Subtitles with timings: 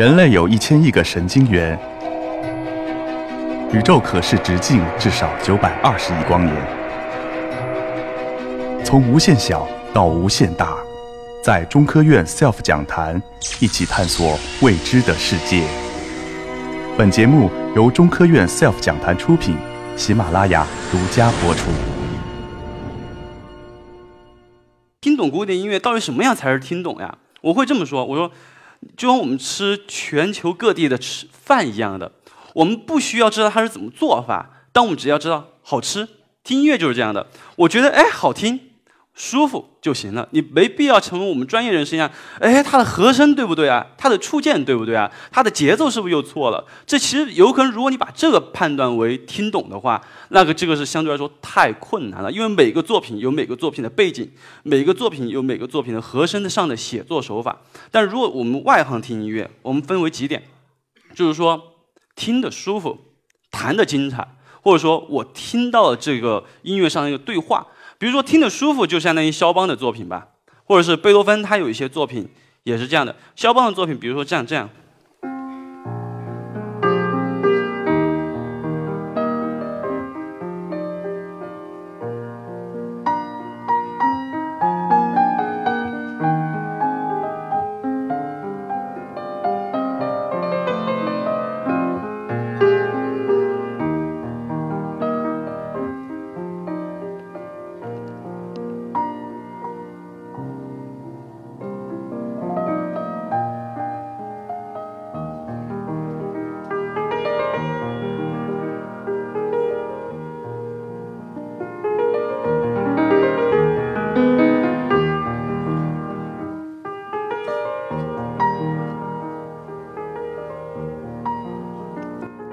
[0.00, 1.78] 人类有一千亿个神经元，
[3.70, 6.56] 宇宙可视直径至少九百二十亿光年。
[8.82, 10.78] 从无限小到无限大，
[11.44, 13.20] 在中科院 SELF 讲坛
[13.60, 15.64] 一起探索未知的世界。
[16.96, 19.54] 本节目由中科院 SELF 讲坛出品，
[19.98, 21.68] 喜马拉雅独家播出。
[25.02, 27.18] 听懂古典音乐到底什么样才是听懂呀？
[27.42, 28.32] 我会这么说，我说。
[28.96, 32.12] 就像我们吃全球各地的吃饭一样的，
[32.54, 36.08] 我们不需要知道它是怎么做法，但我们只要知道好吃。
[36.42, 38.69] 听音乐就是这样的，我觉得哎好听。
[39.20, 42.10] 舒服就行了，你没必要成为我们专业人士一样。
[42.38, 43.86] 哎，它的和声对不对啊？
[43.98, 45.12] 它的触键对不对啊？
[45.30, 46.64] 它的节奏是不是又错了？
[46.86, 52.32] 这其实有可能，如果你把这个判断为听懂的话，那个这个是相对来说太困难了。
[52.32, 54.26] 因为每个作品有每个作品的背景，
[54.62, 57.60] 每个作品有每个作品的和声上的写作手法。
[57.90, 60.42] 但如果我们外行听音乐，我们分为几点，
[61.14, 61.62] 就是说
[62.16, 62.98] 听得舒服，
[63.50, 64.26] 弹得精彩，
[64.62, 67.66] 或者说我听到了这个音乐上的一个对话。
[68.00, 70.28] 比如说听得舒服，就相当于肖邦的作品吧，
[70.64, 72.26] 或者是贝多芬，他有一些作品
[72.62, 73.14] 也是这样的。
[73.36, 74.70] 肖邦的作品，比如说这样这样。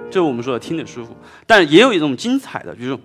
[0.10, 2.98] 这是我们说的听着舒服，但也有一种精彩的，就是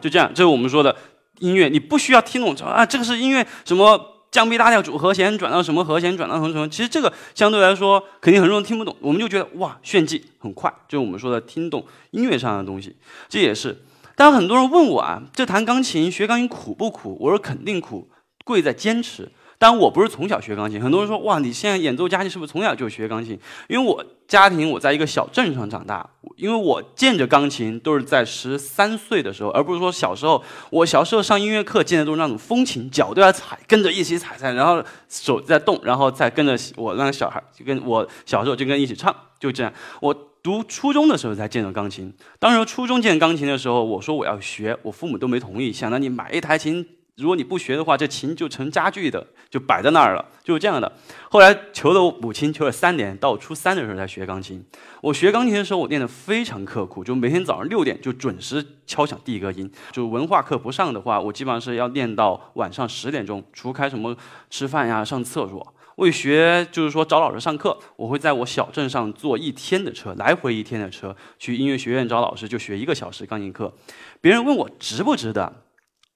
[0.00, 0.28] 就这样。
[0.34, 0.96] 这是我们说的
[1.40, 6.66] 音乐，你不需要听懂啊，这个是音乐什么降 B 大调主和弦转到什么和弦转到什么什么。
[6.68, 12.96] 其实这个相对来说肯定很多人听不懂，我们就觉得哇炫技很快，就是我们说的听懂音乐上的东西。
[13.28, 13.84] 这也是，
[14.16, 17.18] 当很多人问我啊，这弹钢琴学钢琴苦不苦？
[17.20, 18.08] 我说肯定苦，
[18.44, 19.30] 贵在坚持。
[19.62, 23.38] 但我不是从小学钢琴，很多人说哇，你现在演奏家你是不是从小就学钢琴？
[23.68, 30.42] 因为我家庭我在一个小镇上长大，因为我见着钢琴都是在十三岁的时候，而不是说小时候。
[30.70, 39.72] 我小时候上音乐课见的都是那种风琴，脚都要踩，跟着一起踩踩，然后手在动，然后再跟着我那个小孩就跟我小时候就跟一起唱，就这样。
[40.00, 40.12] 我
[40.42, 46.84] 读初中的时候才见到钢琴，当时初中见钢琴的时候，我说我要学，我父母都没同意，想让你买一台琴。
[47.16, 50.90] 如果你不学的话，这琴就成家具的，就摆在那儿了，就是这样的。
[51.28, 54.64] 后来求了我母亲，求了三年，到初三的时候才学钢琴。
[55.02, 59.70] 我学钢琴的时候，我练得非常刻苦，就每天早上六点就准时敲响第一个音。
[59.92, 64.16] 就文化课不上的话，我基本上是要练到晚上十点钟，除开什么
[64.48, 65.74] 吃饭呀、上厕所。
[65.96, 73.74] 为学，就是说找老师上课，我会在我小镇上坐一天的车，来回一天的车去音乐学院找老师，就学一个小时钢琴课。
[74.22, 75.52] 别人问我值不值得？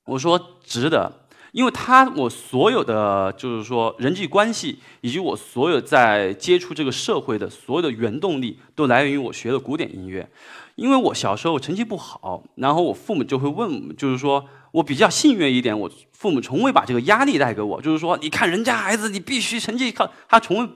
[0.07, 1.13] 我说值得，
[1.53, 10.29] 因为他我所有的就是说人际关系，以及我所有在接触这个社会的所有的原动力，都来源于我学的古典音乐。
[10.77, 20.69] 因为我小时候成绩不好，然后我父母就会问，就是说我比较幸运一点，我父母从未把这个压力带给我，就是说你看人家孩子，你必须成绩靠，他从未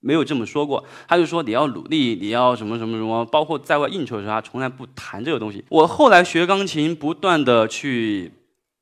[0.00, 5.64] 没有这么说过，他就说你要努力，你要什么什么什么，包括在外应酬的时候，他从来不谈这个东西。
[5.70, 8.32] 我后来学钢琴，不断的去。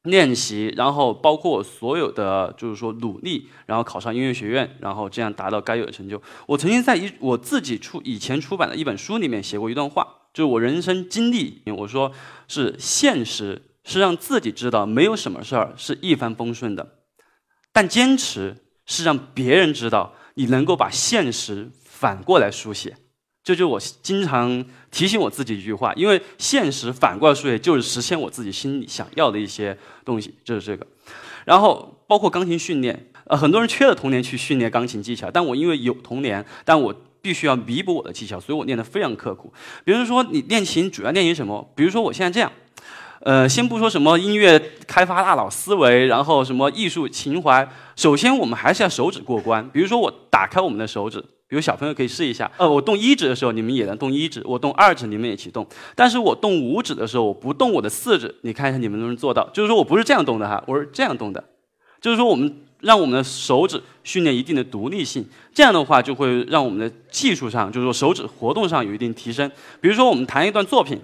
[0.05, 6.21] 练习，然后包括我所有的就是说努力，然后考上音乐学院，然后这样达到该有的成就。
[6.47, 12.11] 我曾经在一我自己出以前出版的一本书里面写过一段话，就是我人生经历，我说
[12.49, 16.98] 是现实是让自己知道没有什么事儿是一帆风顺的，
[17.72, 22.97] 但坚持是让别人知道你能够把现实反过来书写。
[23.44, 30.86] 这就是我经常提醒我自己一句话，因为现实反过来说，也就是实现我自己心里想要的一些东西，就是这个。
[31.44, 39.53] 然后包括钢琴训练，呃，很多人缺了童年去训练钢琴技巧，但我因为有童年，但我必须要弥补我的技巧，所以我练得非常刻苦。
[39.84, 41.68] 比如说，你练琴主要练习什么？
[41.74, 42.53] 比如说我现在这样，
[43.22, 44.56] 呃，先不说什么音乐
[44.86, 49.68] 开发大脑思维，然后什么艺术情怀，首先我们还是要手指过关。
[49.71, 51.24] 比如说我打开我们的手指。
[51.53, 55.66] 有小朋友可以试一下，呃，我动一指的时候，你们也能动一指；我动二指，你们也一起动。
[55.95, 59.47] 但是我动五指的时候，我不动我的四指，你看一下你们能不能做到？
[59.53, 61.45] 就是说我不是这样动的哈，我是这样动的。
[62.01, 62.51] 就是说我们
[62.81, 65.22] 让我们的手指训练一定的独立性，
[65.53, 69.51] 这样的话就会让我们的技术上，就是说手指活动上有一定提升。
[69.81, 70.98] 比如说我们弹一段作品。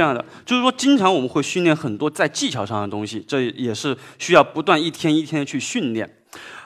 [0.00, 6.08] 这样的，就是说，经常我们会训练很多在技巧上的东西，这也是需要不断一天一天的去训练。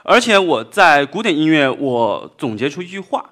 [0.04, 3.28] 而且我在古典音乐，我总结出一句话，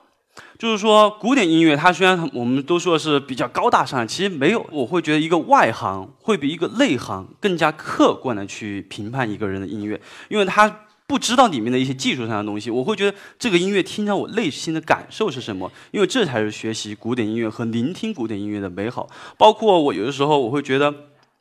[0.59, 4.67] 就是说，古典音乐它虽然我们都说是比较高大上，其实没有。
[4.73, 10.81] 我会觉得一个外行会比一个内行更加客观的去评判一个人的音乐，因为他。
[11.13, 15.71] 不知道里面的一些技术上的东西，我会觉得这个音乐听着我内心的感受是什么？
[15.91, 19.07] 因为这才是学习古典音乐和聆听古典音乐的美好。
[19.37, 20.95] 包括我有的时候我会觉得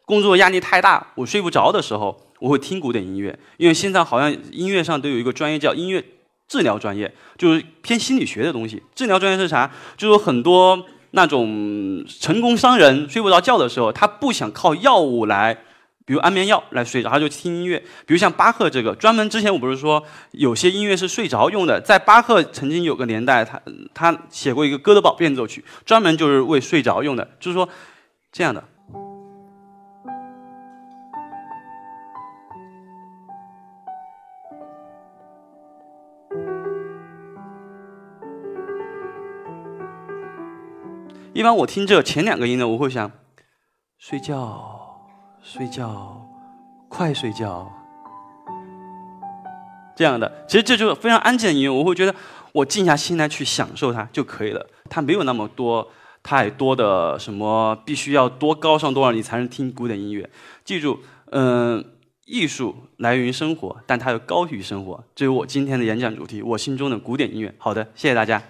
[0.05, 3.39] 工作压力太大，我睡不着的时候，我会听古典音乐。
[3.55, 6.03] 因为现在好像音乐上都有一个专业叫音乐
[6.49, 8.83] 治疗专业，就是偏心理学的东西。
[8.93, 9.71] 治疗专业是啥？
[9.95, 15.63] 就是很多那种成功商人睡不着觉的时候，他不想靠药物来。
[16.05, 17.79] 比如安眠药来睡着，他就听音乐。
[18.05, 23.61] 比如像巴赫这个，专门之前我不是说有些音乐是睡着用的，在巴赫曾经有个年代，他
[23.93, 27.29] 他写过一个《哥德堡变奏曲》，专门就是为睡着用的。
[27.39, 27.69] 就是说
[28.31, 28.63] 这样的。
[41.33, 43.09] 一般我听这前两个音呢，我会想
[43.97, 44.80] 睡觉。
[45.43, 46.21] 睡觉，
[46.87, 47.71] 快睡觉，
[49.95, 51.69] 这样的，其实这就是非常安静的音乐。
[51.69, 52.13] 我会觉得，
[52.51, 54.67] 我静下心来去享受它就可以了。
[54.89, 55.89] 它没有那么多
[56.21, 60.29] 太多的什么，必须要多高尚多少你才能听古典音乐。
[60.63, 60.99] 记住，
[61.31, 61.83] 嗯，
[62.25, 65.03] 艺术来源于生活，但它又高于生活。
[65.15, 67.53] 这是我今天的演讲主题，我心中的古典音乐。
[67.57, 68.41] 好的，谢谢大家。